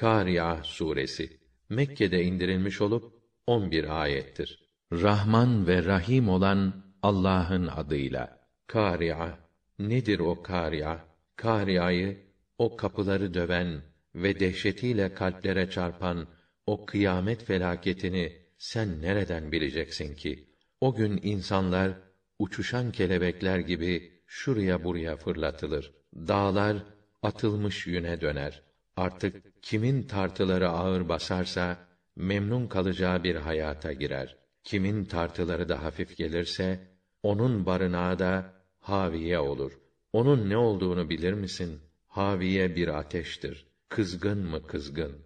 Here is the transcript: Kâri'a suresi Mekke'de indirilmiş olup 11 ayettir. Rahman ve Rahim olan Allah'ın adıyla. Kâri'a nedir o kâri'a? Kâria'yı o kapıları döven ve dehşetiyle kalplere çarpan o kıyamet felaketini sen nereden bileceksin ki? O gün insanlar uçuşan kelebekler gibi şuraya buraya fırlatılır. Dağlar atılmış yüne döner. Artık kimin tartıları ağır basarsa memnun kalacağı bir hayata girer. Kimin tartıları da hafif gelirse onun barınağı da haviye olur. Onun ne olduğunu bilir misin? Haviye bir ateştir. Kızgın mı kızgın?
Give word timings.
Kâri'a 0.00 0.62
suresi 0.64 1.40
Mekke'de 1.68 2.22
indirilmiş 2.22 2.80
olup 2.80 3.14
11 3.46 4.02
ayettir. 4.02 4.58
Rahman 4.92 5.66
ve 5.66 5.84
Rahim 5.84 6.28
olan 6.28 6.84
Allah'ın 7.02 7.66
adıyla. 7.66 8.40
Kâri'a 8.66 9.38
nedir 9.78 10.18
o 10.18 10.42
kâri'a? 10.42 11.04
Kâria'yı 11.36 12.18
o 12.58 12.76
kapıları 12.76 13.34
döven 13.34 13.82
ve 14.14 14.40
dehşetiyle 14.40 15.14
kalplere 15.14 15.70
çarpan 15.70 16.28
o 16.66 16.86
kıyamet 16.86 17.44
felaketini 17.44 18.32
sen 18.58 19.02
nereden 19.02 19.52
bileceksin 19.52 20.14
ki? 20.14 20.48
O 20.80 20.94
gün 20.94 21.20
insanlar 21.22 21.92
uçuşan 22.38 22.92
kelebekler 22.92 23.58
gibi 23.58 24.22
şuraya 24.26 24.84
buraya 24.84 25.16
fırlatılır. 25.16 25.92
Dağlar 26.14 26.76
atılmış 27.22 27.86
yüne 27.86 28.20
döner. 28.20 28.69
Artık 28.96 29.62
kimin 29.62 30.02
tartıları 30.02 30.68
ağır 30.68 31.08
basarsa 31.08 31.76
memnun 32.16 32.66
kalacağı 32.66 33.24
bir 33.24 33.36
hayata 33.36 33.92
girer. 33.92 34.36
Kimin 34.64 35.04
tartıları 35.04 35.68
da 35.68 35.82
hafif 35.82 36.16
gelirse 36.16 36.88
onun 37.22 37.66
barınağı 37.66 38.18
da 38.18 38.52
haviye 38.80 39.38
olur. 39.38 39.72
Onun 40.12 40.50
ne 40.50 40.56
olduğunu 40.56 41.10
bilir 41.10 41.32
misin? 41.32 41.80
Haviye 42.08 42.76
bir 42.76 42.88
ateştir. 42.88 43.66
Kızgın 43.88 44.38
mı 44.38 44.66
kızgın? 44.66 45.18